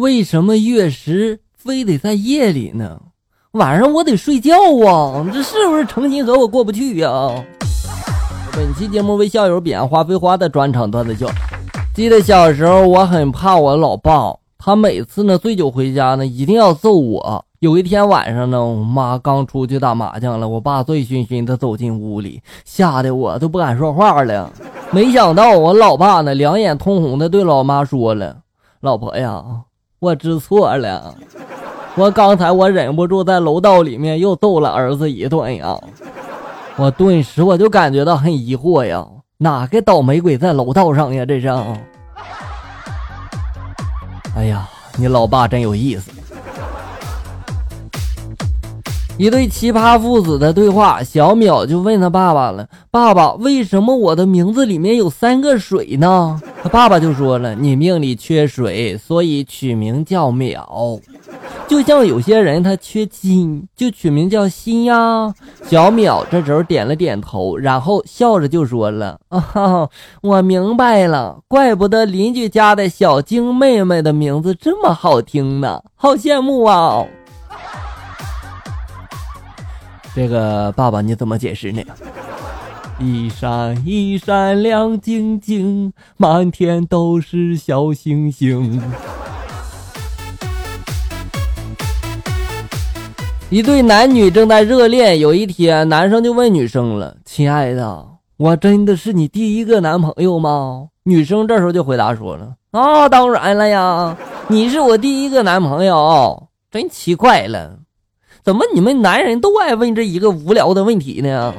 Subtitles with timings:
[0.00, 3.02] 为什么月食非得在夜里呢？
[3.52, 4.54] 晚上我得睡觉
[4.86, 5.28] 啊！
[5.30, 7.10] 这是不是成心和我过不去呀？
[8.50, 11.26] 本期节目为校友彼岸花飞花的专场段子笑。
[11.94, 17.44] 记得小时候，我很怕我老爸，他每次呢醉酒回家呢，一定要揍我。
[17.58, 24.50] 有一天晚上呢，我妈刚出去打麻将了，我爸醉醺醺的走进屋里，吓得我都不敢说话了。
[24.92, 28.38] 没想到我老爸呢，两眼通红的对老妈说了
[28.80, 29.44] ：“老婆呀，
[30.00, 31.14] 我知错了，
[31.94, 35.78] 我刚才我忍不住在楼道里面又揍了儿子一顿呀。”
[36.76, 41.26] 我顿时我就感觉到很疑惑呀，哪个倒霉鬼在楼道上呀？
[41.26, 41.48] 这是。
[44.34, 46.10] 哎呀，你老爸真有意思。
[49.20, 60.98] 一对奇葩父子的对话，小淼就问他爸爸了：“爸爸，为什么我的名字里面有三个水呢？”他爸爸就说了：“你命里缺水，所以取名叫淼。
[61.68, 65.34] 就像有些人他缺金，就取名叫心呀。”
[65.68, 69.86] 小淼这时候点了点头，然后笑着就说了：“啊，
[70.22, 77.04] 我明白了，怪不得邻居家的小晶妹妹的名字这么好听呢，好羡慕啊！”
[80.14, 81.82] 这个爸爸你怎么解释呢？
[82.98, 88.82] 一闪一闪亮晶晶，满天都是小星星。
[93.48, 104.16] 一对男女正在热恋，有一天，男生就问女生了：“亲爱的，我真的是你第一个男朋友吗？”女生这时候就回答说了：“啊，当然了呀，
[104.48, 107.78] 你是我第一个男朋友。”真奇怪了。
[108.50, 111.54] 怎么你们男人都爱问这一个无聊的问题呢？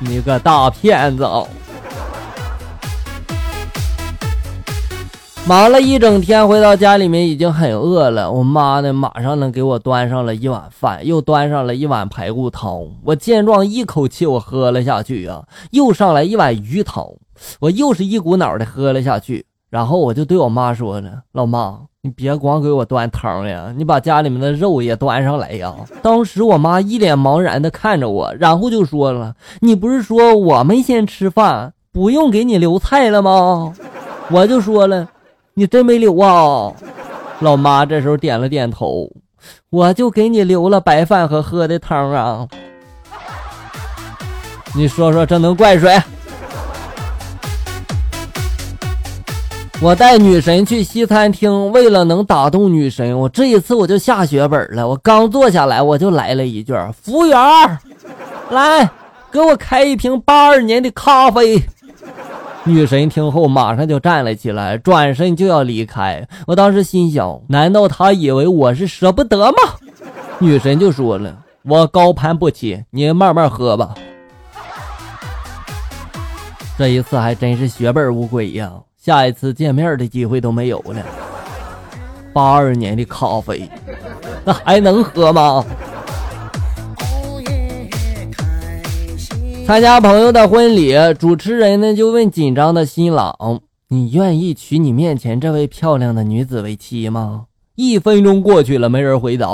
[0.00, 1.24] 你个大骗子！
[5.46, 8.28] 忙了一整天，回到家里面已经很饿了。
[8.28, 12.80] 我妈呢，马上呢给我端上了一碗饭，又端上了一碗排骨汤。
[13.04, 17.06] 我见状，一口气我喝了下去啊，又上来一碗鱼汤，
[17.60, 19.46] 我又是一股脑的喝了下去。
[19.70, 25.74] 然后我就对我妈说呢：“老妈。”你别光给我端汤呀，你把家里面的肉也端上来呀！
[26.02, 33.72] 当时我妈一脸茫然的看着我，然后就说了：“你不是说我们先吃饭，不用给你留菜了吗？”
[34.30, 35.08] 我就说了
[35.54, 36.72] ：“你真没留啊！”
[37.42, 39.10] 老妈这时候点了点头，
[39.70, 42.46] 我就给你留了白饭和喝的汤啊。
[44.76, 46.00] 你说说这能怪谁？
[49.82, 54.88] 我带女神去西餐厅，为了能打动女神，我这一次我就下血本了。
[54.88, 57.38] 我刚坐下来，我就来了一句：“服务员，
[58.50, 58.90] 来
[59.30, 61.62] 给我开一瓶八二年的咖啡。”
[62.64, 66.26] 女神听后马上就站了起来，转身就要离开。
[66.46, 69.56] 我当时心想：难道她以为我是舍不得吗？
[70.38, 73.94] 女神就说了：“我高攀不起，你慢慢喝吧。”
[76.78, 78.72] 这一次还真是血本无归呀。
[79.06, 80.96] 下一次见面的机会都没有了。
[82.32, 83.70] 八二年的咖啡，
[84.44, 85.64] 那还能喝吗？
[89.64, 97.44] 参加朋友的婚礼，主持人呢就问紧张的新郎：“你愿意娶你面前这位漂亮的女子为妻吗？”
[97.78, 99.46] 一分钟过去了，没人回答。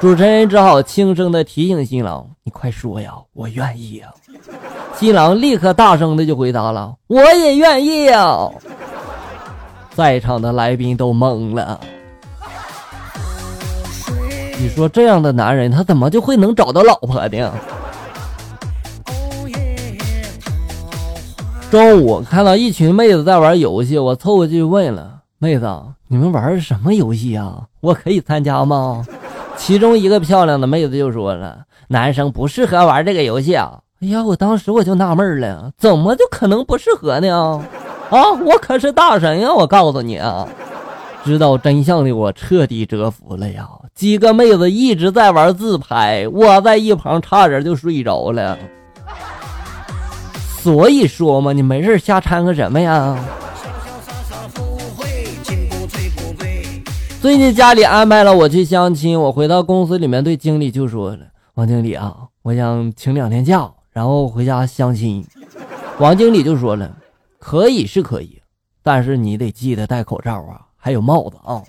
[0.00, 4.08] 主持人只好轻声的提醒新郎：“你快说呀，我愿意呀！”
[4.98, 8.50] 新郎立刻大声的就回答了：“我也愿意呀！”
[10.00, 11.78] 在场的来宾都懵了。
[14.58, 17.52] 你说这样的男人，他怎么就会能找到老婆呢？
[21.70, 25.70] 中午看到一群妹子在玩游戏，我凑过去问了：“妹子，
[26.08, 27.64] 你们玩什么游戏啊？
[27.82, 29.04] 我可以参加吗？”
[29.58, 37.62] 其中一个漂亮的妹子就说了：“男生不适合玩这个游戏啊！”哎呀，我当时我就纳闷了，怎么就可能不适合呢？
[38.10, 38.32] 啊！
[38.44, 39.54] 我可是大神呀！
[39.54, 40.46] 我告诉你啊，
[41.24, 43.68] 知道真相的我彻底折服了呀。
[43.94, 48.58] 几个妹子一直在玩自拍，我在一旁差点就睡着了。
[50.58, 53.16] 所以说嘛，你没事瞎掺和什么呀？
[57.20, 61.18] 最近家里安排了我去相亲，我回到公司里面对经理就说了
[61.54, 65.24] ：“王经理啊，我想请两天假，然后回家相亲。”
[66.00, 66.90] 王经理就说了。
[67.40, 68.38] 可以是可以，
[68.82, 71.62] 但是你得记得戴口罩啊，还有帽子啊！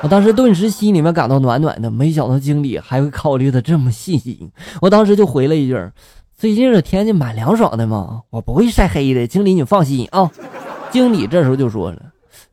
[0.00, 4.50] 我当时顿时心里面感到暖暖的，没想到经理还会考虑的这么细心。
[4.80, 5.76] 我当时就回了一句
[6.38, 10.30] ：“最近这天气蛮凉爽的嘛，我不会晒黑的。”经理你放心啊。
[10.90, 12.00] 经理这时候就说了：“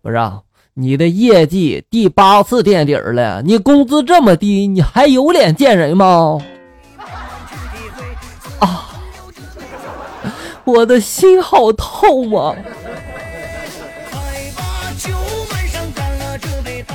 [0.02, 0.42] 不是啊，
[0.74, 6.40] 你的业绩第八次垫底了，你工资这么低，你还有脸见人吗？
[10.70, 12.56] 我的心好痛啊！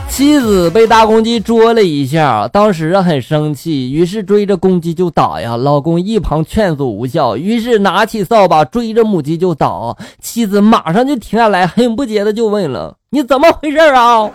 [0.09, 5.57] 妻子被大公鸡啄了一下，当时很生气，于是追着公鸡就打呀。
[5.57, 9.97] 老公一旁劝阻无效，于是拿起扫把追着母鸡就打。
[10.21, 14.31] 妻子马上就停下来，很不解的就问了：“你怎么回事啊？”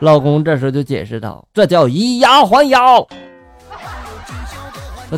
[0.00, 2.80] 老公这时候就解释道：“这叫以牙还牙。”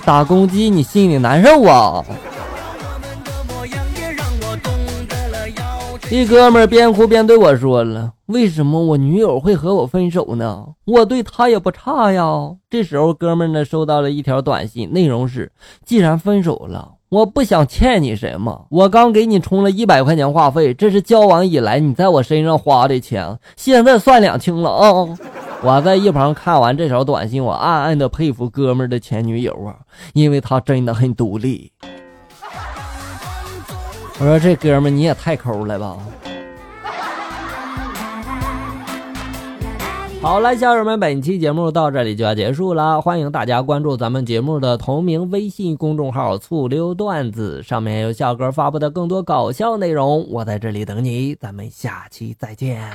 [0.04, 2.04] 打公鸡你心里难受啊？
[6.08, 10.64] 一哥们儿边哭边对我说了：“为什么我女友会和我分手呢？
[10.84, 12.24] 我对她也不差呀。”
[12.70, 15.50] 这时候，哥们儿呢收到了一条短信，内容是
[15.84, 18.66] ：“既然分手了，我不想欠你什么。
[18.70, 25.18] 我刚给你充了一百块钱话费，这是交往以来你在我身上花的钱，现在算两清了啊！”
[25.64, 29.74] 我在一旁看完这条短信，我暗暗的佩服哥们儿的前女友啊，
[30.12, 31.72] 因为她真的很独立。
[34.18, 35.96] 我说这哥们你也太抠了吧！
[40.22, 50.26] 好了，小友们，本期节目到这里就要结束了，欢迎大家关注咱们节目的同名微信公众号“醋溜段子”，上面有笑哥发布的更多搞笑内容。
[50.30, 52.90] 我在这里等你，咱们下期再见。